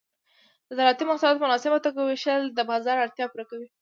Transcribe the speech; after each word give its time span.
د 0.67 0.69
زراعتي 0.77 1.03
محصولات 1.05 1.35
په 1.37 1.43
مناسبه 1.45 1.77
توګه 1.85 2.01
ویشل 2.03 2.41
د 2.57 2.59
بازار 2.71 2.95
اړتیا 2.99 3.25
پوره 3.31 3.45
کوي. 3.49 3.67